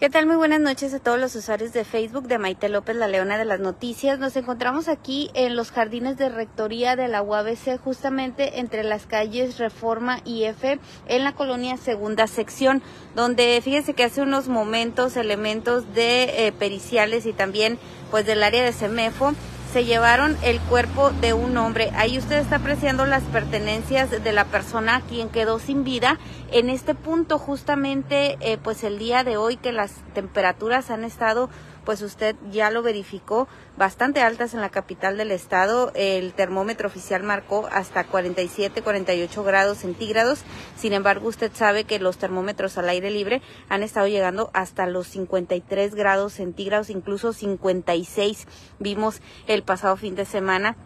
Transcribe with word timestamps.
¿Qué 0.00 0.08
tal? 0.08 0.24
Muy 0.24 0.36
buenas 0.36 0.60
noches 0.60 0.94
a 0.94 0.98
todos 0.98 1.20
los 1.20 1.36
usuarios 1.36 1.74
de 1.74 1.84
Facebook 1.84 2.26
de 2.26 2.38
Maite 2.38 2.70
López, 2.70 2.96
la 2.96 3.06
leona 3.06 3.36
de 3.36 3.44
las 3.44 3.60
noticias. 3.60 4.18
Nos 4.18 4.34
encontramos 4.34 4.88
aquí 4.88 5.30
en 5.34 5.56
los 5.56 5.70
jardines 5.70 6.16
de 6.16 6.30
rectoría 6.30 6.96
de 6.96 7.06
la 7.06 7.20
UABC, 7.20 7.78
justamente 7.84 8.60
entre 8.60 8.82
las 8.82 9.04
calles 9.04 9.58
Reforma 9.58 10.22
y 10.24 10.44
F, 10.44 10.80
en 11.06 11.22
la 11.22 11.34
colonia 11.34 11.76
Segunda 11.76 12.26
Sección, 12.28 12.82
donde 13.14 13.60
fíjense 13.62 13.92
que 13.92 14.04
hace 14.04 14.22
unos 14.22 14.48
momentos 14.48 15.18
elementos 15.18 15.92
de 15.92 16.46
eh, 16.46 16.52
periciales 16.52 17.26
y 17.26 17.34
también 17.34 17.78
pues 18.10 18.24
del 18.24 18.42
área 18.42 18.64
de 18.64 18.72
CEMEFO 18.72 19.34
se 19.72 19.84
llevaron 19.84 20.36
el 20.42 20.60
cuerpo 20.60 21.10
de 21.20 21.32
un 21.32 21.56
hombre. 21.56 21.92
Ahí 21.94 22.18
usted 22.18 22.38
está 22.38 22.56
apreciando 22.56 23.06
las 23.06 23.22
pertenencias 23.24 24.10
de 24.10 24.32
la 24.32 24.44
persona 24.44 25.02
quien 25.08 25.28
quedó 25.28 25.58
sin 25.60 25.84
vida. 25.84 26.18
En 26.50 26.70
este 26.70 26.94
punto, 26.94 27.38
justamente, 27.38 28.36
eh, 28.40 28.58
pues 28.58 28.82
el 28.82 28.98
día 28.98 29.22
de 29.22 29.36
hoy 29.36 29.56
que 29.56 29.72
las 29.72 29.92
temperaturas 30.12 30.90
han 30.90 31.04
estado 31.04 31.50
pues 31.84 32.02
usted 32.02 32.36
ya 32.50 32.70
lo 32.70 32.82
verificó, 32.82 33.48
bastante 33.76 34.20
altas 34.20 34.54
en 34.54 34.60
la 34.60 34.68
capital 34.70 35.16
del 35.16 35.30
estado. 35.30 35.92
El 35.94 36.32
termómetro 36.32 36.88
oficial 36.88 37.22
marcó 37.22 37.68
hasta 37.72 38.04
47, 38.04 38.82
48 38.82 39.44
grados 39.44 39.78
centígrados. 39.78 40.44
Sin 40.76 40.92
embargo, 40.92 41.28
usted 41.28 41.50
sabe 41.54 41.84
que 41.84 41.98
los 41.98 42.18
termómetros 42.18 42.78
al 42.78 42.88
aire 42.88 43.10
libre 43.10 43.42
han 43.68 43.82
estado 43.82 44.06
llegando 44.06 44.50
hasta 44.52 44.86
los 44.86 45.06
53 45.08 45.94
grados 45.94 46.34
centígrados, 46.34 46.90
incluso 46.90 47.32
56. 47.32 48.46
Vimos 48.78 49.20
el 49.46 49.62
pasado 49.62 49.96
fin 49.96 50.14
de 50.14 50.24
semana 50.24 50.76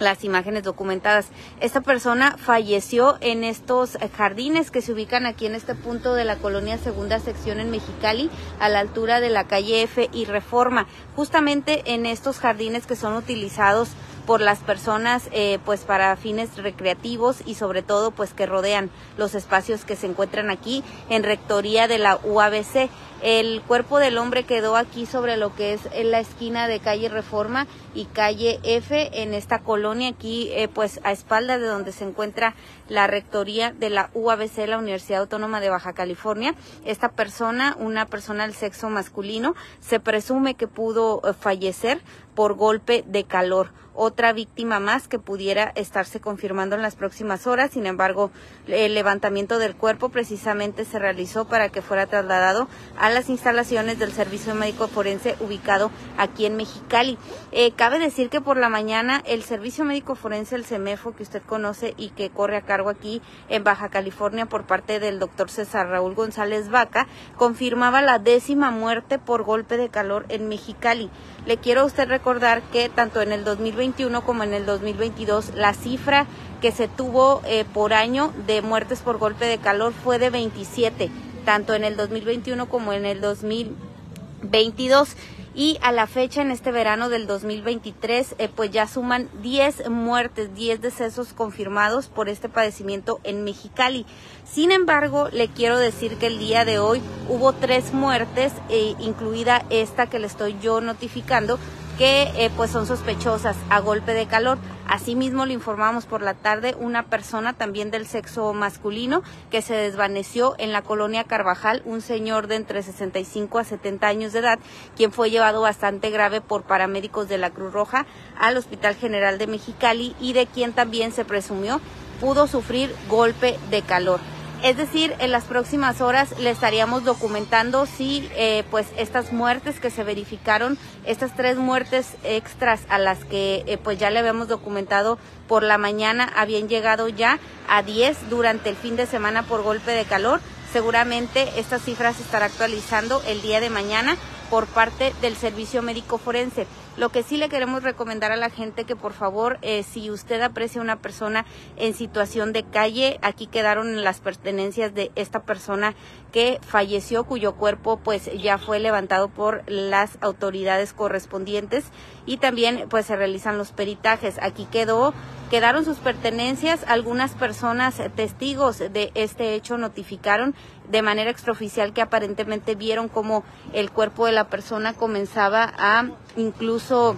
las 0.00 0.24
imágenes 0.24 0.64
documentadas. 0.64 1.28
Esta 1.60 1.80
persona 1.80 2.36
falleció 2.38 3.18
en 3.20 3.44
estos 3.44 3.98
jardines 4.16 4.70
que 4.70 4.82
se 4.82 4.92
ubican 4.92 5.26
aquí 5.26 5.46
en 5.46 5.54
este 5.54 5.74
punto 5.74 6.14
de 6.14 6.24
la 6.24 6.36
colonia 6.36 6.78
segunda 6.78 7.20
sección 7.20 7.60
en 7.60 7.70
Mexicali, 7.70 8.30
a 8.58 8.68
la 8.68 8.80
altura 8.80 9.20
de 9.20 9.30
la 9.30 9.44
calle 9.44 9.82
F 9.82 10.08
y 10.12 10.24
Reforma, 10.24 10.86
justamente 11.14 11.82
en 11.94 12.06
estos 12.06 12.38
jardines 12.38 12.86
que 12.86 12.96
son 12.96 13.14
utilizados 13.14 13.90
por 14.26 14.40
las 14.40 14.60
personas 14.60 15.28
eh, 15.32 15.58
pues 15.64 15.80
para 15.80 16.14
fines 16.16 16.56
recreativos 16.56 17.38
y 17.46 17.54
sobre 17.54 17.82
todo 17.82 18.10
pues 18.12 18.32
que 18.32 18.46
rodean 18.46 18.90
los 19.16 19.34
espacios 19.34 19.84
que 19.84 19.96
se 19.96 20.06
encuentran 20.06 20.50
aquí 20.50 20.84
en 21.08 21.24
rectoría 21.24 21.88
de 21.88 21.98
la 21.98 22.16
UABC. 22.22 22.88
El 23.22 23.60
cuerpo 23.62 23.98
del 23.98 24.18
hombre 24.18 24.44
quedó 24.44 24.76
aquí 24.76 25.04
sobre 25.04 25.36
lo 25.36 25.54
que 25.54 25.74
es 25.74 25.80
en 25.92 26.10
la 26.10 26.20
esquina 26.20 26.68
de 26.68 26.80
calle 26.80 27.08
Reforma 27.08 27.66
y 27.94 28.06
calle 28.06 28.60
F 28.62 29.22
en 29.22 29.34
esta 29.34 29.60
colonia 29.60 30.08
aquí 30.10 30.50
eh, 30.52 30.68
pues 30.68 31.00
a 31.04 31.12
espalda 31.12 31.58
de 31.58 31.66
donde 31.66 31.92
se 31.92 32.04
encuentra 32.04 32.54
la 32.88 33.06
rectoría 33.06 33.72
de 33.72 33.90
la 33.90 34.10
UABC, 34.14 34.66
la 34.66 34.78
Universidad 34.78 35.20
Autónoma 35.20 35.60
de 35.60 35.70
Baja 35.70 35.92
California. 35.92 36.54
Esta 36.84 37.10
persona, 37.10 37.76
una 37.78 38.06
persona 38.06 38.44
del 38.44 38.54
sexo 38.54 38.90
masculino, 38.90 39.54
se 39.80 40.00
presume 40.00 40.54
que 40.54 40.68
pudo 40.68 41.20
eh, 41.24 41.32
fallecer 41.32 42.00
por 42.34 42.54
golpe 42.54 43.04
de 43.06 43.24
calor 43.24 43.70
otra 43.94 44.32
víctima 44.32 44.80
más 44.80 45.08
que 45.08 45.18
pudiera 45.18 45.72
estarse 45.74 46.20
confirmando 46.20 46.76
en 46.76 46.82
las 46.82 46.96
próximas 46.96 47.46
horas. 47.46 47.72
Sin 47.72 47.86
embargo, 47.86 48.30
el 48.66 48.94
levantamiento 48.94 49.58
del 49.58 49.76
cuerpo 49.76 50.08
precisamente 50.08 50.86
se 50.86 50.98
realizó 50.98 51.46
para 51.46 51.68
que 51.68 51.82
fuera 51.82 52.06
trasladado 52.06 52.68
a 52.98 53.10
las 53.10 53.28
instalaciones 53.28 53.98
del 53.98 54.12
Servicio 54.12 54.54
Médico 54.54 54.88
Forense 54.88 55.36
ubicado 55.40 55.90
aquí 56.16 56.46
en 56.46 56.56
Mexicali. 56.56 57.18
Eh, 57.52 57.72
cabe 57.80 57.98
decir 57.98 58.28
que 58.28 58.42
por 58.42 58.58
la 58.58 58.68
mañana 58.68 59.22
el 59.24 59.42
Servicio 59.42 59.86
Médico 59.86 60.14
Forense, 60.14 60.54
el 60.54 60.66
CEMEFO, 60.66 61.16
que 61.16 61.22
usted 61.22 61.40
conoce 61.40 61.94
y 61.96 62.10
que 62.10 62.28
corre 62.28 62.58
a 62.58 62.60
cargo 62.60 62.90
aquí 62.90 63.22
en 63.48 63.64
Baja 63.64 63.88
California 63.88 64.44
por 64.44 64.66
parte 64.66 65.00
del 65.00 65.18
doctor 65.18 65.48
César 65.48 65.88
Raúl 65.88 66.14
González 66.14 66.68
Vaca, 66.68 67.06
confirmaba 67.38 68.02
la 68.02 68.18
décima 68.18 68.70
muerte 68.70 69.18
por 69.18 69.44
golpe 69.44 69.78
de 69.78 69.88
calor 69.88 70.26
en 70.28 70.46
Mexicali. 70.46 71.08
Le 71.46 71.56
quiero 71.56 71.80
a 71.80 71.84
usted 71.86 72.06
recordar 72.06 72.60
que 72.70 72.90
tanto 72.90 73.22
en 73.22 73.32
el 73.32 73.44
2020 73.44 74.10
como 74.26 74.42
en 74.42 74.52
el 74.52 74.66
2022 74.66 75.54
la 75.54 75.72
cifra 75.72 76.26
que 76.60 76.72
se 76.72 76.86
tuvo 76.86 77.40
eh, 77.46 77.64
por 77.64 77.94
año 77.94 78.34
de 78.46 78.60
muertes 78.60 79.00
por 79.00 79.16
golpe 79.16 79.46
de 79.46 79.56
calor 79.56 79.94
fue 79.94 80.18
de 80.18 80.28
27, 80.28 81.10
tanto 81.46 81.72
en 81.72 81.84
el 81.84 81.96
2021 81.96 82.68
como 82.68 82.92
en 82.92 83.06
el 83.06 83.22
2022 83.22 85.16
y 85.54 85.78
a 85.82 85.92
la 85.92 86.06
fecha 86.06 86.42
en 86.42 86.50
este 86.50 86.70
verano 86.70 87.08
del 87.08 87.26
2023 87.26 88.36
eh, 88.38 88.48
pues 88.54 88.70
ya 88.70 88.86
suman 88.86 89.28
10 89.42 89.90
muertes, 89.90 90.54
10 90.54 90.80
decesos 90.80 91.32
confirmados 91.32 92.08
por 92.08 92.28
este 92.28 92.48
padecimiento 92.48 93.20
en 93.24 93.44
Mexicali. 93.44 94.06
Sin 94.44 94.72
embargo, 94.72 95.28
le 95.32 95.48
quiero 95.48 95.78
decir 95.78 96.16
que 96.16 96.28
el 96.28 96.38
día 96.38 96.64
de 96.64 96.78
hoy 96.78 97.00
hubo 97.28 97.52
tres 97.52 97.92
muertes, 97.92 98.52
eh, 98.68 98.94
incluida 99.00 99.64
esta 99.70 100.08
que 100.08 100.18
le 100.18 100.26
estoy 100.26 100.56
yo 100.60 100.80
notificando, 100.80 101.58
que 102.00 102.22
eh, 102.34 102.50
pues 102.56 102.70
son 102.70 102.86
sospechosas 102.86 103.58
a 103.68 103.78
golpe 103.80 104.14
de 104.14 104.24
calor. 104.24 104.56
Asimismo, 104.86 105.44
le 105.44 105.52
informamos 105.52 106.06
por 106.06 106.22
la 106.22 106.32
tarde 106.32 106.74
una 106.80 107.02
persona 107.02 107.52
también 107.52 107.90
del 107.90 108.06
sexo 108.06 108.54
masculino 108.54 109.22
que 109.50 109.60
se 109.60 109.74
desvaneció 109.74 110.54
en 110.56 110.72
la 110.72 110.80
colonia 110.80 111.24
Carvajal, 111.24 111.82
un 111.84 112.00
señor 112.00 112.46
de 112.46 112.54
entre 112.54 112.82
65 112.82 113.58
a 113.58 113.64
70 113.64 114.06
años 114.06 114.32
de 114.32 114.38
edad, 114.38 114.58
quien 114.96 115.12
fue 115.12 115.28
llevado 115.28 115.60
bastante 115.60 116.08
grave 116.08 116.40
por 116.40 116.62
paramédicos 116.62 117.28
de 117.28 117.36
la 117.36 117.50
Cruz 117.50 117.70
Roja 117.70 118.06
al 118.38 118.56
Hospital 118.56 118.94
General 118.94 119.36
de 119.36 119.46
Mexicali 119.46 120.16
y 120.22 120.32
de 120.32 120.46
quien 120.46 120.72
también 120.72 121.12
se 121.12 121.26
presumió 121.26 121.82
pudo 122.18 122.46
sufrir 122.46 122.94
golpe 123.10 123.58
de 123.70 123.82
calor. 123.82 124.20
Es 124.62 124.76
decir, 124.76 125.14
en 125.20 125.32
las 125.32 125.44
próximas 125.44 126.02
horas 126.02 126.38
le 126.38 126.50
estaríamos 126.50 127.02
documentando 127.04 127.86
si 127.86 128.28
eh, 128.36 128.62
pues 128.70 128.86
estas 128.98 129.32
muertes 129.32 129.80
que 129.80 129.88
se 129.88 130.04
verificaron, 130.04 130.76
estas 131.06 131.34
tres 131.34 131.56
muertes 131.56 132.08
extras 132.24 132.82
a 132.90 132.98
las 132.98 133.24
que 133.24 133.64
eh, 133.66 133.78
pues 133.78 133.98
ya 133.98 134.10
le 134.10 134.18
habíamos 134.18 134.48
documentado 134.48 135.18
por 135.48 135.62
la 135.62 135.78
mañana 135.78 136.30
habían 136.36 136.68
llegado 136.68 137.08
ya 137.08 137.38
a 137.68 137.82
10 137.82 138.28
durante 138.28 138.68
el 138.68 138.76
fin 138.76 138.96
de 138.96 139.06
semana 139.06 139.44
por 139.44 139.62
golpe 139.62 139.92
de 139.92 140.04
calor. 140.04 140.42
Seguramente 140.74 141.48
estas 141.56 141.82
cifras 141.82 142.16
se 142.16 142.22
estará 142.22 142.44
actualizando 142.44 143.22
el 143.26 143.40
día 143.40 143.60
de 143.60 143.70
mañana 143.70 144.18
por 144.50 144.66
parte 144.66 145.14
del 145.22 145.36
Servicio 145.36 145.80
Médico 145.80 146.18
Forense. 146.18 146.66
Lo 146.96 147.08
que 147.08 147.22
sí 147.22 147.36
le 147.36 147.48
queremos 147.48 147.82
recomendar 147.82 148.32
a 148.32 148.36
la 148.36 148.50
gente 148.50 148.84
que 148.84 148.96
por 148.96 149.12
favor, 149.12 149.58
eh, 149.62 149.84
si 149.84 150.10
usted 150.10 150.42
aprecia 150.42 150.82
una 150.82 150.96
persona 150.96 151.46
en 151.76 151.94
situación 151.94 152.52
de 152.52 152.64
calle, 152.64 153.18
aquí 153.22 153.46
quedaron 153.46 154.02
las 154.02 154.20
pertenencias 154.20 154.92
de 154.92 155.12
esta 155.14 155.42
persona 155.44 155.94
que 156.32 156.58
falleció, 156.66 157.24
cuyo 157.24 157.54
cuerpo 157.54 157.98
pues 158.02 158.28
ya 158.38 158.58
fue 158.58 158.80
levantado 158.80 159.28
por 159.28 159.62
las 159.66 160.18
autoridades 160.20 160.92
correspondientes 160.92 161.84
y 162.26 162.38
también 162.38 162.86
pues 162.90 163.06
se 163.06 163.16
realizan 163.16 163.56
los 163.56 163.70
peritajes. 163.70 164.36
Aquí 164.42 164.66
quedó 164.66 165.14
quedaron 165.50 165.84
sus 165.84 165.98
pertenencias. 165.98 166.84
Algunas 166.86 167.32
personas 167.32 168.00
testigos 168.14 168.78
de 168.78 169.10
este 169.14 169.54
hecho 169.54 169.76
notificaron 169.76 170.54
de 170.88 171.02
manera 171.02 171.30
extraoficial 171.30 171.92
que 171.92 172.00
aparentemente 172.00 172.76
vieron 172.76 173.08
como 173.08 173.44
el 173.72 173.90
cuerpo 173.90 174.26
de 174.26 174.32
la 174.32 174.44
persona 174.44 174.94
comenzaba 174.94 175.72
a 175.76 176.06
incluso 176.36 177.16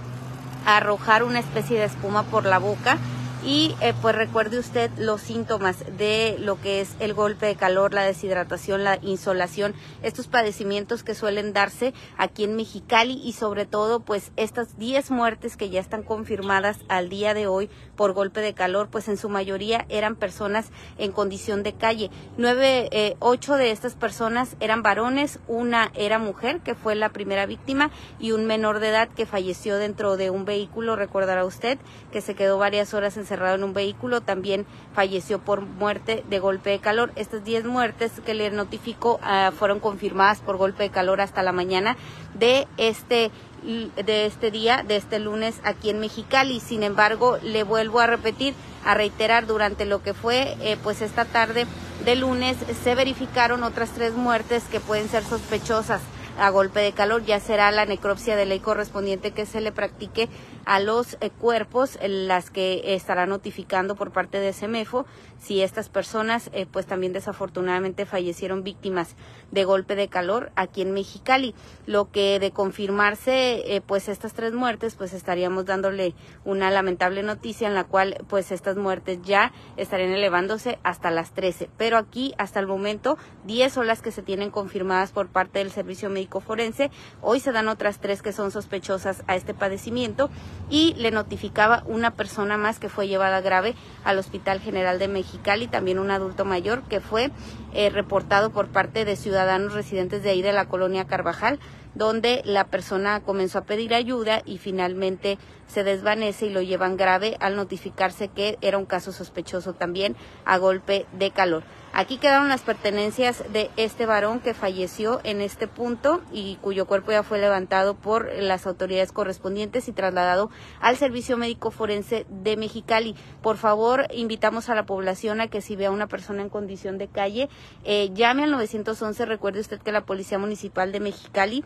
arrojar 0.66 1.22
una 1.22 1.38
especie 1.38 1.78
de 1.78 1.84
espuma 1.84 2.24
por 2.24 2.46
la 2.46 2.58
boca 2.58 2.98
y 3.44 3.74
eh, 3.80 3.92
pues 4.00 4.14
recuerde 4.14 4.58
usted 4.58 4.90
los 4.98 5.20
síntomas 5.20 5.84
de 5.98 6.36
lo 6.38 6.60
que 6.60 6.80
es 6.80 6.94
el 7.00 7.12
golpe 7.12 7.46
de 7.46 7.56
calor, 7.56 7.92
la 7.92 8.04
deshidratación, 8.04 8.84
la 8.84 8.98
insolación, 9.02 9.74
estos 10.02 10.28
padecimientos 10.28 11.02
que 11.02 11.14
suelen 11.14 11.52
darse 11.52 11.92
aquí 12.16 12.44
en 12.44 12.54
Mexicali 12.54 13.20
y 13.24 13.32
sobre 13.32 13.66
todo 13.66 14.00
pues 14.00 14.30
estas 14.36 14.78
10 14.78 15.10
muertes 15.10 15.56
que 15.56 15.70
ya 15.70 15.80
están 15.80 16.04
confirmadas 16.04 16.78
al 16.88 17.08
día 17.08 17.34
de 17.34 17.48
hoy 17.48 17.68
por 17.96 18.12
golpe 18.12 18.40
de 18.40 18.54
calor, 18.54 18.88
pues 18.90 19.08
en 19.08 19.16
su 19.16 19.28
mayoría 19.28 19.86
eran 19.88 20.14
personas 20.14 20.70
en 20.98 21.10
condición 21.10 21.62
de 21.62 21.72
calle. 21.72 22.10
Nueve, 22.36 22.88
eh, 22.92 23.16
ocho 23.18 23.56
de 23.56 23.72
estas 23.72 23.94
personas 23.94 24.56
eran 24.60 24.82
varones, 24.82 25.40
una 25.48 25.90
era 25.94 26.18
mujer 26.18 26.60
que 26.60 26.74
fue 26.74 26.94
la 26.94 27.08
primera 27.08 27.46
víctima 27.46 27.90
y 28.20 28.32
un 28.32 28.46
menor 28.46 28.78
de 28.78 28.88
edad 28.88 29.08
que 29.08 29.26
falleció 29.26 29.76
dentro 29.76 30.16
de 30.16 30.30
un 30.30 30.44
vehículo, 30.44 30.94
recordará 30.94 31.44
usted, 31.44 31.78
que 32.12 32.20
se 32.20 32.34
quedó 32.34 32.58
varias 32.58 32.94
horas 32.94 33.16
en 33.16 33.26
encerrado 33.32 33.54
en 33.54 33.64
un 33.64 33.72
vehículo, 33.72 34.20
también 34.20 34.66
falleció 34.94 35.38
por 35.38 35.62
muerte 35.62 36.22
de 36.28 36.38
golpe 36.38 36.70
de 36.70 36.80
calor. 36.80 37.12
Estas 37.16 37.42
10 37.44 37.64
muertes 37.64 38.12
que 38.24 38.34
le 38.34 38.50
notificó 38.50 39.18
ah, 39.22 39.52
fueron 39.58 39.80
confirmadas 39.80 40.40
por 40.40 40.58
golpe 40.58 40.82
de 40.82 40.90
calor 40.90 41.22
hasta 41.22 41.42
la 41.42 41.52
mañana 41.52 41.96
de 42.34 42.66
este 42.76 43.30
de 43.62 44.26
este 44.26 44.50
día, 44.50 44.82
de 44.82 44.96
este 44.96 45.20
lunes 45.20 45.60
aquí 45.62 45.88
en 45.88 46.00
Mexicali. 46.00 46.58
Sin 46.58 46.82
embargo, 46.82 47.38
le 47.44 47.62
vuelvo 47.62 48.00
a 48.00 48.08
repetir, 48.08 48.54
a 48.84 48.94
reiterar, 48.94 49.46
durante 49.46 49.84
lo 49.84 50.02
que 50.02 50.14
fue 50.14 50.56
eh, 50.60 50.76
pues 50.82 51.00
esta 51.00 51.24
tarde 51.24 51.66
de 52.04 52.16
lunes 52.16 52.56
se 52.82 52.96
verificaron 52.96 53.62
otras 53.62 53.90
tres 53.90 54.14
muertes 54.14 54.64
que 54.64 54.80
pueden 54.80 55.08
ser 55.08 55.22
sospechosas 55.22 56.00
a 56.38 56.50
golpe 56.50 56.80
de 56.80 56.92
calor, 56.92 57.24
ya 57.24 57.40
será 57.40 57.70
la 57.70 57.86
necropsia 57.86 58.36
de 58.36 58.46
ley 58.46 58.58
correspondiente 58.58 59.32
que 59.32 59.46
se 59.46 59.60
le 59.60 59.72
practique 59.72 60.28
a 60.64 60.80
los 60.80 61.16
eh, 61.20 61.30
cuerpos, 61.30 61.98
las 62.02 62.50
que 62.50 62.94
estará 62.94 63.26
notificando 63.26 63.94
por 63.94 64.12
parte 64.12 64.38
de 64.40 64.52
SEMEFO 64.52 65.06
si 65.42 65.60
estas 65.60 65.88
personas 65.88 66.50
eh, 66.52 66.66
pues 66.70 66.86
también 66.86 67.12
desafortunadamente 67.12 68.06
fallecieron 68.06 68.62
víctimas 68.62 69.16
de 69.50 69.64
golpe 69.64 69.96
de 69.96 70.08
calor 70.08 70.52
aquí 70.54 70.82
en 70.82 70.92
Mexicali. 70.92 71.54
Lo 71.86 72.10
que 72.10 72.38
de 72.38 72.52
confirmarse 72.52 73.74
eh, 73.74 73.80
pues 73.80 74.08
estas 74.08 74.34
tres 74.34 74.52
muertes 74.52 74.94
pues 74.94 75.12
estaríamos 75.12 75.66
dándole 75.66 76.14
una 76.44 76.70
lamentable 76.70 77.24
noticia 77.24 77.66
en 77.66 77.74
la 77.74 77.84
cual 77.84 78.24
pues 78.28 78.52
estas 78.52 78.76
muertes 78.76 79.18
ya 79.22 79.52
estarían 79.76 80.12
elevándose 80.12 80.78
hasta 80.84 81.10
las 81.10 81.32
13. 81.32 81.68
Pero 81.76 81.98
aquí 81.98 82.34
hasta 82.38 82.60
el 82.60 82.68
momento 82.68 83.18
10 83.44 83.72
son 83.72 83.86
las 83.88 84.00
que 84.00 84.12
se 84.12 84.22
tienen 84.22 84.50
confirmadas 84.50 85.10
por 85.10 85.28
parte 85.28 85.58
del 85.58 85.72
Servicio 85.72 86.08
Médico 86.08 86.40
Forense. 86.40 86.90
Hoy 87.20 87.40
se 87.40 87.50
dan 87.50 87.68
otras 87.68 87.98
tres 87.98 88.22
que 88.22 88.32
son 88.32 88.52
sospechosas 88.52 89.24
a 89.26 89.34
este 89.34 89.54
padecimiento 89.54 90.30
y 90.70 90.94
le 90.94 91.10
notificaba 91.10 91.82
una 91.86 92.12
persona 92.12 92.56
más 92.56 92.78
que 92.78 92.88
fue 92.88 93.08
llevada 93.08 93.40
grave 93.40 93.74
al 94.04 94.18
Hospital 94.18 94.60
General 94.60 94.98
de 94.98 95.08
Mexicali, 95.08 95.66
también 95.66 95.98
un 95.98 96.10
adulto 96.10 96.44
mayor 96.44 96.82
que 96.84 97.00
fue 97.00 97.30
eh, 97.74 97.90
reportado 97.90 98.50
por 98.50 98.68
parte 98.68 99.04
de 99.04 99.16
ciudadanos 99.16 99.74
residentes 99.74 100.22
de 100.22 100.30
ahí 100.30 100.42
de 100.42 100.52
la 100.52 100.66
colonia 100.66 101.06
Carvajal, 101.06 101.58
donde 101.94 102.42
la 102.44 102.64
persona 102.64 103.20
comenzó 103.20 103.58
a 103.58 103.64
pedir 103.64 103.94
ayuda 103.94 104.42
y 104.44 104.58
finalmente 104.58 105.38
se 105.66 105.84
desvanece 105.84 106.46
y 106.46 106.50
lo 106.50 106.60
llevan 106.60 106.96
grave 106.96 107.36
al 107.40 107.56
notificarse 107.56 108.28
que 108.28 108.58
era 108.60 108.78
un 108.78 108.86
caso 108.86 109.12
sospechoso 109.12 109.72
también 109.72 110.16
a 110.44 110.58
golpe 110.58 111.06
de 111.12 111.30
calor. 111.30 111.64
Aquí 111.94 112.16
quedaron 112.16 112.48
las 112.48 112.62
pertenencias 112.62 113.44
de 113.52 113.70
este 113.76 114.06
varón 114.06 114.40
que 114.40 114.54
falleció 114.54 115.20
en 115.24 115.42
este 115.42 115.68
punto 115.68 116.22
y 116.32 116.56
cuyo 116.62 116.86
cuerpo 116.86 117.12
ya 117.12 117.22
fue 117.22 117.38
levantado 117.38 117.94
por 117.94 118.32
las 118.32 118.66
autoridades 118.66 119.12
correspondientes 119.12 119.88
y 119.88 119.92
trasladado 119.92 120.48
al 120.80 120.96
Servicio 120.96 121.36
Médico 121.36 121.70
Forense 121.70 122.24
de 122.30 122.56
Mexicali. 122.56 123.14
Por 123.42 123.58
favor, 123.58 124.06
invitamos 124.10 124.70
a 124.70 124.74
la 124.74 124.86
población 124.86 125.42
a 125.42 125.48
que 125.48 125.60
si 125.60 125.76
ve 125.76 125.84
a 125.84 125.90
una 125.90 126.06
persona 126.06 126.40
en 126.40 126.48
condición 126.48 126.96
de 126.96 127.08
calle, 127.08 127.50
eh, 127.84 128.10
llame 128.14 128.44
al 128.44 128.52
911. 128.52 129.26
Recuerde 129.26 129.60
usted 129.60 129.78
que 129.78 129.92
la 129.92 130.06
Policía 130.06 130.38
Municipal 130.38 130.92
de 130.92 131.00
Mexicali 131.00 131.62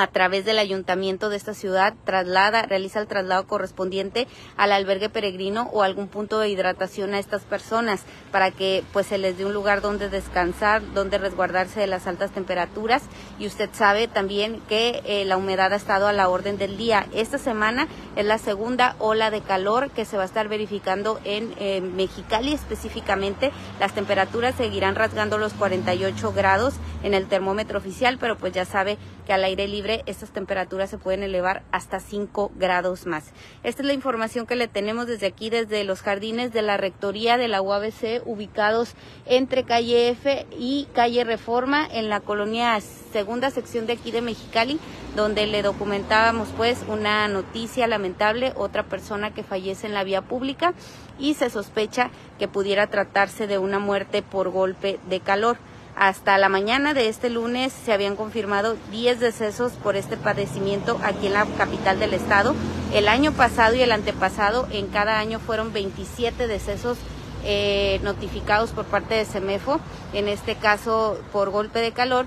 a 0.00 0.06
través 0.06 0.46
del 0.46 0.58
ayuntamiento 0.58 1.28
de 1.28 1.36
esta 1.36 1.52
ciudad 1.52 1.94
traslada, 2.04 2.62
realiza 2.62 3.00
el 3.00 3.06
traslado 3.06 3.46
correspondiente 3.46 4.26
al 4.56 4.72
albergue 4.72 5.10
peregrino 5.10 5.68
o 5.72 5.82
algún 5.82 6.08
punto 6.08 6.38
de 6.38 6.48
hidratación 6.48 7.12
a 7.12 7.18
estas 7.18 7.42
personas 7.42 8.02
para 8.32 8.50
que 8.50 8.82
pues 8.92 9.06
se 9.06 9.18
les 9.18 9.36
dé 9.36 9.44
un 9.44 9.52
lugar 9.52 9.82
donde 9.82 10.08
descansar, 10.08 10.82
donde 10.94 11.18
resguardarse 11.18 11.80
de 11.80 11.86
las 11.86 12.06
altas 12.06 12.30
temperaturas 12.30 13.02
y 13.38 13.46
usted 13.46 13.68
sabe 13.72 14.08
también 14.08 14.60
que 14.68 15.02
eh, 15.04 15.24
la 15.26 15.36
humedad 15.36 15.72
ha 15.72 15.76
estado 15.76 16.08
a 16.08 16.12
la 16.14 16.28
orden 16.28 16.56
del 16.56 16.78
día. 16.78 17.06
Esta 17.12 17.36
semana 17.36 17.86
es 18.16 18.24
la 18.24 18.38
segunda 18.38 18.96
ola 18.98 19.30
de 19.30 19.42
calor 19.42 19.90
que 19.90 20.06
se 20.06 20.16
va 20.16 20.22
a 20.22 20.26
estar 20.26 20.48
verificando 20.48 21.20
en 21.24 21.52
eh, 21.58 21.82
Mexicali 21.82 22.54
específicamente. 22.54 23.52
Las 23.78 23.94
temperaturas 23.94 24.54
seguirán 24.54 24.94
rasgando 24.94 25.36
los 25.36 25.52
48 25.52 26.32
grados 26.32 26.74
en 27.02 27.12
el 27.12 27.26
termómetro 27.26 27.78
oficial, 27.78 28.16
pero 28.18 28.36
pues 28.36 28.52
ya 28.52 28.64
sabe 28.64 28.96
que 29.30 29.34
al 29.34 29.44
aire 29.44 29.68
libre 29.68 30.02
estas 30.06 30.32
temperaturas 30.32 30.90
se 30.90 30.98
pueden 30.98 31.22
elevar 31.22 31.62
hasta 31.70 32.00
5 32.00 32.50
grados 32.56 33.06
más. 33.06 33.30
Esta 33.62 33.82
es 33.82 33.86
la 33.86 33.92
información 33.92 34.44
que 34.44 34.56
le 34.56 34.66
tenemos 34.66 35.06
desde 35.06 35.28
aquí, 35.28 35.50
desde 35.50 35.84
los 35.84 36.02
jardines 36.02 36.52
de 36.52 36.62
la 36.62 36.76
Rectoría 36.76 37.36
de 37.36 37.46
la 37.46 37.62
UABC, 37.62 38.26
ubicados 38.26 38.94
entre 39.26 39.62
calle 39.62 40.08
F 40.08 40.48
y 40.58 40.88
calle 40.94 41.22
Reforma, 41.22 41.86
en 41.88 42.08
la 42.08 42.18
colonia 42.18 42.76
segunda 42.80 43.52
sección 43.52 43.86
de 43.86 43.92
aquí 43.92 44.10
de 44.10 44.20
Mexicali, 44.20 44.80
donde 45.14 45.46
le 45.46 45.62
documentábamos 45.62 46.48
pues 46.56 46.80
una 46.88 47.28
noticia 47.28 47.86
lamentable, 47.86 48.52
otra 48.56 48.82
persona 48.82 49.32
que 49.32 49.44
fallece 49.44 49.86
en 49.86 49.94
la 49.94 50.02
vía 50.02 50.22
pública 50.22 50.74
y 51.20 51.34
se 51.34 51.50
sospecha 51.50 52.10
que 52.40 52.48
pudiera 52.48 52.88
tratarse 52.88 53.46
de 53.46 53.58
una 53.58 53.78
muerte 53.78 54.22
por 54.22 54.50
golpe 54.50 54.98
de 55.08 55.20
calor. 55.20 55.56
Hasta 56.00 56.38
la 56.38 56.48
mañana 56.48 56.94
de 56.94 57.10
este 57.10 57.28
lunes 57.28 57.74
se 57.74 57.92
habían 57.92 58.16
confirmado 58.16 58.78
10 58.90 59.20
decesos 59.20 59.72
por 59.72 59.96
este 59.96 60.16
padecimiento 60.16 60.98
aquí 61.02 61.26
en 61.26 61.34
la 61.34 61.44
capital 61.58 62.00
del 62.00 62.14
estado. 62.14 62.54
El 62.94 63.06
año 63.06 63.32
pasado 63.32 63.74
y 63.74 63.82
el 63.82 63.92
antepasado, 63.92 64.66
en 64.72 64.86
cada 64.86 65.18
año 65.18 65.40
fueron 65.40 65.74
27 65.74 66.46
decesos 66.46 66.96
eh, 67.44 68.00
notificados 68.02 68.70
por 68.70 68.86
parte 68.86 69.14
de 69.14 69.26
CEMEFO, 69.26 69.78
en 70.14 70.28
este 70.28 70.54
caso 70.54 71.20
por 71.34 71.50
golpe 71.50 71.80
de 71.80 71.92
calor 71.92 72.24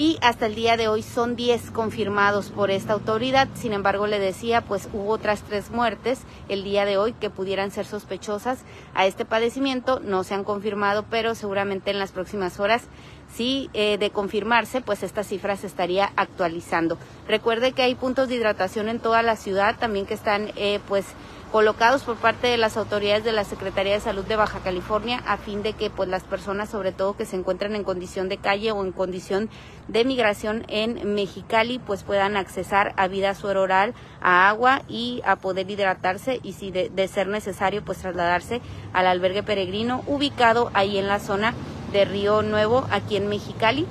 y 0.00 0.16
hasta 0.22 0.46
el 0.46 0.54
día 0.54 0.78
de 0.78 0.88
hoy 0.88 1.02
son 1.02 1.36
10 1.36 1.72
confirmados 1.72 2.48
por 2.48 2.70
esta 2.70 2.94
autoridad. 2.94 3.48
Sin 3.52 3.74
embargo, 3.74 4.06
le 4.06 4.18
decía, 4.18 4.62
pues 4.62 4.88
hubo 4.94 5.10
otras 5.10 5.42
tres 5.42 5.70
muertes 5.70 6.22
el 6.48 6.64
día 6.64 6.86
de 6.86 6.96
hoy 6.96 7.12
que 7.12 7.28
pudieran 7.28 7.70
ser 7.70 7.84
sospechosas 7.84 8.60
a 8.94 9.04
este 9.04 9.26
padecimiento. 9.26 10.00
No 10.00 10.24
se 10.24 10.32
han 10.32 10.42
confirmado, 10.42 11.04
pero 11.10 11.34
seguramente 11.34 11.90
en 11.90 11.98
las 11.98 12.12
próximas 12.12 12.60
horas 12.60 12.84
sí 13.34 13.70
eh, 13.74 13.98
de 13.98 14.10
confirmarse, 14.10 14.80
pues 14.80 15.02
esta 15.02 15.24
cifra 15.24 15.56
se 15.56 15.66
estaría 15.66 16.12
actualizando. 16.16 16.98
Recuerde 17.28 17.72
que 17.72 17.82
hay 17.82 17.94
puntos 17.94 18.28
de 18.28 18.36
hidratación 18.36 18.88
en 18.88 19.00
toda 19.00 19.22
la 19.22 19.36
ciudad, 19.36 19.76
también 19.78 20.06
que 20.06 20.14
están 20.14 20.50
eh, 20.56 20.80
pues 20.88 21.06
colocados 21.50 22.04
por 22.04 22.16
parte 22.16 22.46
de 22.46 22.56
las 22.56 22.76
autoridades 22.76 23.24
de 23.24 23.32
la 23.32 23.42
Secretaría 23.42 23.94
de 23.94 24.00
Salud 24.00 24.24
de 24.24 24.36
Baja 24.36 24.60
California 24.60 25.20
a 25.26 25.36
fin 25.36 25.62
de 25.62 25.72
que 25.72 25.90
pues 25.90 26.08
las 26.08 26.22
personas 26.22 26.68
sobre 26.68 26.92
todo 26.92 27.16
que 27.16 27.24
se 27.24 27.34
encuentran 27.34 27.74
en 27.74 27.82
condición 27.82 28.28
de 28.28 28.36
calle 28.36 28.70
o 28.70 28.84
en 28.84 28.92
condición 28.92 29.50
de 29.88 30.04
migración 30.04 30.64
en 30.68 31.14
Mexicali 31.14 31.80
pues 31.80 32.04
puedan 32.04 32.36
accesar 32.36 32.94
a 32.96 33.08
vida 33.08 33.34
suero 33.34 33.62
oral, 33.62 33.94
a 34.20 34.48
agua 34.48 34.82
y 34.88 35.22
a 35.24 35.36
poder 35.36 35.68
hidratarse 35.68 36.38
y 36.44 36.52
si 36.52 36.70
de, 36.70 36.88
de 36.88 37.08
ser 37.08 37.26
necesario 37.26 37.84
pues 37.84 37.98
trasladarse 37.98 38.60
al 38.92 39.08
albergue 39.08 39.42
peregrino 39.42 40.04
ubicado 40.06 40.70
ahí 40.72 40.98
en 40.98 41.08
la 41.08 41.18
zona 41.18 41.54
de 41.92 42.04
Río 42.04 42.42
Nuevo 42.42 42.86
aquí 42.90 43.16
en 43.16 43.28
Mexicali 43.28 43.86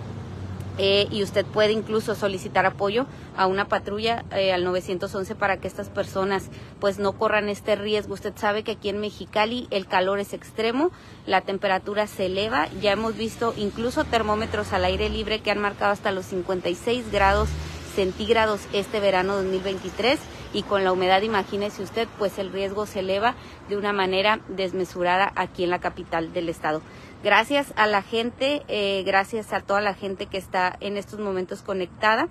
eh, 0.81 1.07
y 1.11 1.23
usted 1.23 1.45
puede 1.45 1.73
incluso 1.73 2.15
solicitar 2.15 2.65
apoyo 2.65 3.05
a 3.35 3.47
una 3.47 3.67
patrulla 3.67 4.23
eh, 4.31 4.53
al 4.53 4.63
911 4.63 5.35
para 5.35 5.57
que 5.57 5.67
estas 5.67 5.89
personas 5.89 6.49
pues 6.79 6.99
no 6.99 7.11
corran 7.11 7.49
este 7.49 7.75
riesgo. 7.75 8.13
Usted 8.13 8.33
sabe 8.37 8.63
que 8.63 8.71
aquí 8.71 8.87
en 8.87 9.01
Mexicali 9.01 9.67
el 9.71 9.87
calor 9.87 10.19
es 10.19 10.33
extremo, 10.33 10.91
la 11.25 11.41
temperatura 11.41 12.07
se 12.07 12.27
eleva, 12.27 12.69
ya 12.81 12.93
hemos 12.93 13.17
visto 13.17 13.53
incluso 13.57 14.05
termómetros 14.05 14.71
al 14.71 14.85
aire 14.85 15.09
libre 15.09 15.41
que 15.41 15.51
han 15.51 15.59
marcado 15.59 15.91
hasta 15.91 16.13
los 16.13 16.27
56 16.27 17.11
grados 17.11 17.49
centígrados 17.93 18.61
este 18.71 19.01
verano 19.01 19.35
2023 19.35 20.17
y 20.53 20.63
con 20.63 20.83
la 20.83 20.91
humedad, 20.91 21.21
imagínese 21.21 21.83
usted, 21.83 22.07
pues 22.17 22.39
el 22.39 22.51
riesgo 22.51 22.85
se 22.85 22.99
eleva 22.99 23.35
de 23.67 23.77
una 23.77 23.93
manera 23.93 24.39
desmesurada 24.47 25.31
aquí 25.35 25.63
en 25.63 25.69
la 25.69 25.79
capital 25.79 26.33
del 26.33 26.49
estado. 26.49 26.81
Gracias 27.21 27.73
a 27.75 27.85
la 27.85 28.01
gente, 28.01 28.63
eh, 28.69 29.03
gracias 29.05 29.51
a 29.51 29.59
toda 29.59 29.81
la 29.81 29.93
gente 29.93 30.27
que 30.27 30.37
está 30.37 30.77
en 30.79 30.95
estos 30.95 31.19
momentos 31.19 31.61
conectada. 31.61 32.29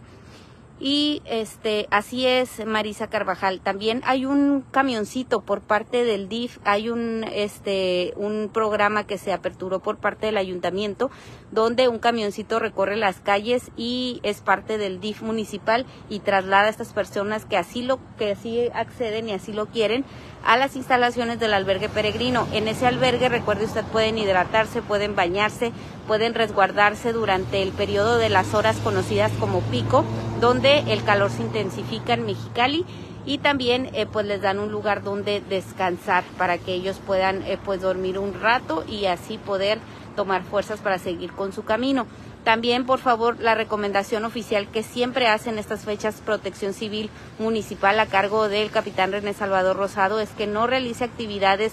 Y 0.80 1.23
este, 1.25 1.88
así 1.90 2.26
es, 2.26 2.64
Marisa 2.64 3.08
Carvajal. 3.08 3.61
También 3.61 4.00
hay 4.04 4.26
un 4.26 4.64
camioncito 4.70 5.40
por 5.40 5.61
parte 5.61 6.04
del 6.04 6.28
DIF, 6.28 6.58
hay 6.64 6.88
un, 6.88 7.25
este, 7.32 8.12
un 8.16 8.49
programa 8.52 9.04
que 9.04 9.18
se 9.18 9.32
aperturó 9.32 9.80
por 9.80 9.99
parte 9.99 10.26
del 10.26 10.37
ayuntamiento, 10.37 11.11
donde 11.50 11.88
un 11.88 11.99
camioncito 11.99 12.61
recorre 12.61 12.97
las 12.97 13.20
calles 13.20 13.73
y 13.76 14.20
es 14.23 14.40
parte 14.40 14.78
del 14.78 15.00
DIF 15.00 15.23
municipal 15.23 15.85
y 16.08 16.20
traslada 16.20 16.66
a 16.66 16.70
estas 16.70 16.92
personas 16.92 17.44
que 17.44 17.56
así 17.56 17.82
lo, 17.82 17.99
que 18.16 18.32
así 18.32 18.68
acceden 18.73 19.28
y 19.28 19.32
así 19.32 19.52
lo 19.52 19.66
quieren 19.66 20.04
a 20.44 20.56
las 20.56 20.76
instalaciones 20.76 21.38
del 21.40 21.54
albergue 21.54 21.88
peregrino. 21.88 22.47
En 22.52 22.68
ese 22.68 22.87
albergue, 22.87 23.28
recuerde 23.28 23.64
usted, 23.64 23.85
pueden 23.85 24.18
hidratarse, 24.18 24.82
pueden 24.82 25.16
bañarse, 25.16 25.73
pueden 26.06 26.35
resguardarse 26.35 27.12
durante 27.12 27.62
el 27.62 27.73
periodo 27.73 28.18
de 28.18 28.28
las 28.28 28.54
horas 28.54 28.76
conocidas 28.78 29.32
como 29.40 29.61
pico, 29.62 30.04
donde 30.40 30.80
el 30.92 31.02
calor 31.04 31.30
se 31.30 31.42
intensifica 31.42 32.14
en 32.14 32.26
Mexicali 32.26 32.85
y 33.26 33.38
también 33.38 33.90
eh, 33.92 34.07
pues 34.07 34.25
les 34.26 34.40
dan 34.40 34.59
un 34.59 34.71
lugar 34.71 35.02
donde 35.02 35.40
descansar 35.40 36.25
para 36.37 36.59
que 36.59 36.73
ellos 36.73 37.00
puedan 37.04 37.42
eh, 37.42 37.59
pues 37.64 37.80
dormir 37.80 38.18
un 38.18 38.40
rato 38.40 38.85
y 38.88 39.07
así 39.07 39.37
poder 39.38 39.78
tomar 40.16 40.45
fuerzas 40.45 40.80
para 40.80 40.99
seguir 40.99 41.33
con 41.33 41.52
su 41.52 41.64
camino. 41.64 42.07
También, 42.45 42.87
por 42.87 43.00
favor, 43.00 43.38
la 43.40 43.54
recomendación 43.54 44.25
oficial 44.25 44.68
que 44.68 44.83
siempre 44.83 45.26
hacen 45.26 45.59
estas 45.59 45.85
fechas 45.85 46.23
Protección 46.25 46.73
Civil 46.73 47.11
Municipal 47.38 47.99
a 48.00 48.07
cargo 48.07 48.49
del 48.49 48.71
capitán 48.71 49.12
René 49.12 49.35
Salvador 49.35 49.76
Rosado 49.76 50.21
es 50.21 50.30
que 50.30 50.47
no 50.47 50.66
realice 50.66 51.04
actividades 51.04 51.73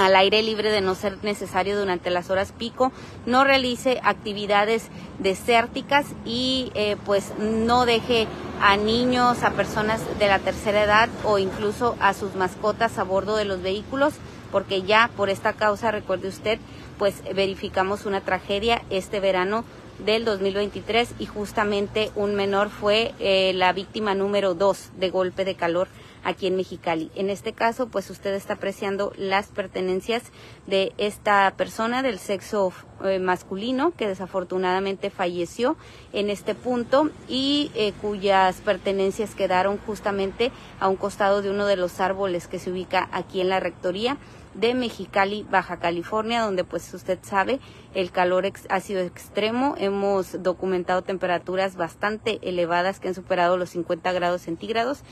al 0.00 0.16
aire 0.16 0.42
libre 0.42 0.70
de 0.70 0.80
no 0.80 0.94
ser 0.94 1.22
necesario 1.22 1.78
durante 1.78 2.08
las 2.08 2.30
horas 2.30 2.54
pico, 2.56 2.90
no 3.26 3.44
realice 3.44 4.00
actividades 4.02 4.88
desérticas 5.18 6.06
y 6.24 6.72
eh, 6.74 6.96
pues 7.04 7.34
no 7.38 7.84
deje 7.84 8.26
a 8.62 8.78
niños, 8.78 9.42
a 9.42 9.50
personas 9.50 10.00
de 10.18 10.26
la 10.26 10.38
tercera 10.38 10.84
edad 10.84 11.10
o 11.22 11.38
incluso 11.38 11.96
a 12.00 12.14
sus 12.14 12.34
mascotas 12.34 12.96
a 12.96 13.04
bordo 13.04 13.36
de 13.36 13.44
los 13.44 13.60
vehículos, 13.60 14.14
porque 14.50 14.80
ya 14.80 15.10
por 15.18 15.28
esta 15.28 15.52
causa, 15.52 15.90
recuerde 15.90 16.28
usted, 16.28 16.58
pues 16.98 17.22
verificamos 17.34 18.06
una 18.06 18.22
tragedia 18.22 18.80
este 18.88 19.20
verano 19.20 19.64
del 19.98 20.24
2023 20.24 21.10
y 21.18 21.26
justamente 21.26 22.10
un 22.14 22.36
menor 22.36 22.70
fue 22.70 23.12
eh, 23.18 23.52
la 23.54 23.74
víctima 23.74 24.14
número 24.14 24.54
dos 24.54 24.88
de 24.98 25.10
golpe 25.10 25.44
de 25.44 25.56
calor 25.56 25.88
aquí 26.24 26.46
en 26.46 26.56
Mexicali. 26.56 27.10
En 27.14 27.30
este 27.30 27.52
caso, 27.52 27.88
pues 27.88 28.10
usted 28.10 28.34
está 28.34 28.54
apreciando 28.54 29.12
las 29.16 29.48
pertenencias 29.48 30.22
de 30.66 30.92
esta 30.98 31.52
persona 31.56 32.02
del 32.02 32.18
sexo 32.18 32.72
eh, 33.04 33.18
masculino 33.18 33.92
que 33.96 34.08
desafortunadamente 34.08 35.10
falleció 35.10 35.76
en 36.12 36.30
este 36.30 36.54
punto 36.54 37.10
y 37.28 37.70
eh, 37.74 37.92
cuyas 38.00 38.60
pertenencias 38.60 39.34
quedaron 39.34 39.78
justamente 39.78 40.52
a 40.78 40.88
un 40.88 40.96
costado 40.96 41.42
de 41.42 41.50
uno 41.50 41.66
de 41.66 41.76
los 41.76 42.00
árboles 42.00 42.46
que 42.46 42.58
se 42.58 42.70
ubica 42.70 43.08
aquí 43.12 43.40
en 43.40 43.48
la 43.48 43.60
rectoría 43.60 44.18
de 44.54 44.74
Mexicali, 44.74 45.46
Baja 45.48 45.78
California, 45.78 46.42
donde 46.42 46.64
pues 46.64 46.92
usted 46.92 47.18
sabe 47.22 47.60
el 47.94 48.10
calor 48.10 48.50
ha 48.68 48.80
sido 48.80 49.00
extremo. 49.00 49.74
Hemos 49.78 50.42
documentado 50.42 51.02
temperaturas 51.02 51.76
bastante 51.76 52.38
elevadas 52.42 53.00
que 53.00 53.08
han 53.08 53.14
superado 53.14 53.56
los 53.56 53.70
50 53.70 54.12
grados 54.12 54.42
centígrados 54.42 55.02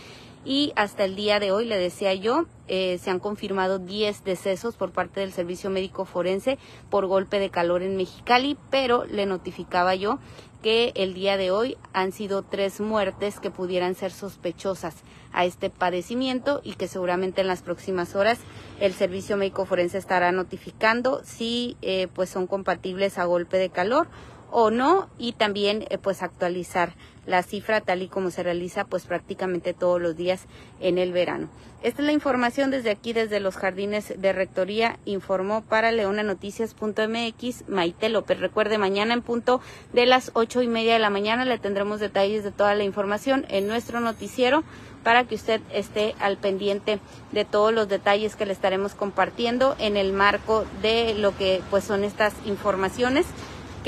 y 0.45 0.73
hasta 0.77 1.05
el 1.05 1.17
día 1.17 1.41
de 1.41 1.53
hoy, 1.53 1.67
le 1.67 1.79
decía 1.79 2.15
yo, 2.15 2.47
eh, 2.69 2.99
se 3.03 3.11
han 3.11 3.19
confirmado 3.19 3.79
10 3.79 4.25
decesos 4.25 4.77
por 4.77 4.93
parte 4.93 5.21
del 5.21 5.33
Servicio 5.33 5.71
Médico 5.71 6.05
Forense 6.05 6.59
por 6.91 7.07
golpe 7.07 7.39
de 7.39 7.51
calor 7.51 7.83
en 7.83 7.97
Mexicali, 7.97 8.57
pero 8.71 9.05
le 9.05 9.27
notificaba 9.27 9.95
yo 9.95 10.19
que 10.63 10.93
el 10.97 11.15
día 11.15 11.37
de 11.37 11.51
hoy 11.51 11.77
han 11.93 12.13
sido 12.13 12.43
tres 12.43 12.81
muertes 12.81 13.41
que 13.41 13.51
pudieran 13.51 13.95
ser 13.95 14.11
sospechosas 14.11 14.97
a 15.33 15.45
este 15.45 15.71
padecimiento 15.71 16.61
y 16.65 16.75
que 16.75 16.89
seguramente 16.89 17.43
en 17.43 17.47
las 17.47 17.63
próximas 17.63 18.17
horas 18.17 18.39
el 18.81 18.93
Servicio 18.93 19.37
Médico 19.37 19.67
Forense 19.67 19.99
estará 19.99 20.33
notificando 20.33 21.21
si 21.25 21.77
eh, 21.83 22.09
pues 22.13 22.31
son 22.31 22.47
compatibles 22.47 23.19
a 23.19 23.25
golpe 23.25 23.57
de 23.57 23.71
calor 23.71 24.09
o 24.51 24.71
no 24.71 25.09
y 25.19 25.33
también 25.33 25.85
eh, 25.91 25.99
pues 25.99 26.23
actualizar 26.23 26.95
la 27.27 27.43
cifra 27.43 27.83
tal 27.83 28.03
y 28.03 28.09
como 28.09 28.31
se 28.31 28.43
realiza 28.43 28.85
pues 28.85 29.05
prácticamente 29.05 29.75
todos 29.75 30.01
los 30.01 30.17
días 30.17 30.47
en 30.81 30.99
el 30.99 31.13
verano. 31.13 31.49
Esta 31.81 32.03
es 32.03 32.07
la 32.07 32.13
información 32.13 32.73
desde 32.73 32.91
aquí, 32.91 33.13
desde 33.13 33.39
los 33.39 33.57
jardines 33.57 34.13
de 34.21 34.33
Rectoría, 34.33 34.99
informó 35.05 35.63
para 35.63 35.93
leonanoticias.mx 35.93 37.69
Maite 37.69 38.09
López. 38.09 38.41
Recuerde, 38.41 38.79
mañana 38.79 39.15
en 39.15 39.23
punto 39.23 39.61
de 39.93 40.07
las 40.07 40.33
ocho 40.35 40.61
y 40.61 40.67
media 40.67 40.95
de 40.95 40.99
la 40.99 41.11
mañana 41.11 41.45
le 41.45 41.59
tendremos 41.59 42.01
detalles 42.01 42.43
de 42.43 42.51
toda 42.51 42.75
la 42.75 42.83
información 42.83 43.47
en 43.49 43.69
nuestro 43.69 44.01
noticiero 44.01 44.65
para 45.05 45.25
que 45.25 45.37
usted 45.37 45.61
esté 45.73 46.17
al 46.19 46.37
pendiente 46.37 46.99
de 47.31 47.45
todos 47.45 47.73
los 47.73 47.89
detalles 47.89 48.35
que 48.35 48.47
le 48.47 48.53
estaremos 48.53 48.95
compartiendo 48.95 49.77
en 49.79 49.97
el 49.97 50.13
marco 50.13 50.65
de 50.83 51.15
lo 51.15 51.37
que 51.37 51.63
pues 51.71 51.85
son 51.85 52.03
estas 52.03 52.35
informaciones 52.45 53.27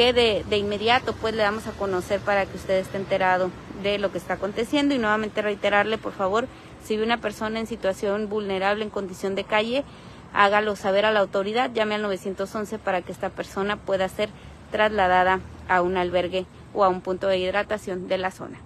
que 0.00 0.14
de, 0.14 0.46
de 0.48 0.56
inmediato 0.56 1.12
pues 1.12 1.34
le 1.34 1.42
damos 1.42 1.66
a 1.66 1.72
conocer 1.72 2.20
para 2.20 2.46
que 2.46 2.56
usted 2.56 2.78
esté 2.78 2.96
enterado 2.96 3.50
de 3.82 3.98
lo 3.98 4.10
que 4.10 4.16
está 4.16 4.32
aconteciendo 4.32 4.94
y 4.94 4.98
nuevamente 4.98 5.42
reiterarle 5.42 5.98
por 5.98 6.14
favor 6.14 6.48
si 6.82 6.96
ve 6.96 7.04
una 7.04 7.18
persona 7.18 7.60
en 7.60 7.66
situación 7.66 8.30
vulnerable 8.30 8.82
en 8.82 8.88
condición 8.88 9.34
de 9.34 9.44
calle 9.44 9.84
hágalo 10.32 10.74
saber 10.74 11.04
a 11.04 11.12
la 11.12 11.20
autoridad 11.20 11.70
llame 11.74 11.96
al 11.96 12.00
911 12.00 12.78
para 12.78 13.02
que 13.02 13.12
esta 13.12 13.28
persona 13.28 13.76
pueda 13.76 14.08
ser 14.08 14.30
trasladada 14.70 15.40
a 15.68 15.82
un 15.82 15.98
albergue 15.98 16.46
o 16.72 16.82
a 16.82 16.88
un 16.88 17.02
punto 17.02 17.26
de 17.26 17.36
hidratación 17.36 18.08
de 18.08 18.16
la 18.16 18.30
zona. 18.30 18.58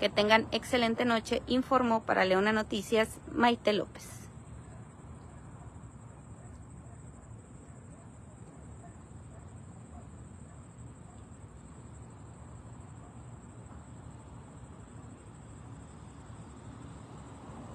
Que 0.00 0.10
tengan 0.10 0.48
excelente 0.52 1.06
noche, 1.06 1.40
informó 1.46 2.02
para 2.02 2.26
Leona 2.26 2.52
Noticias 2.52 3.08
Maite 3.32 3.72
López. 3.72 4.25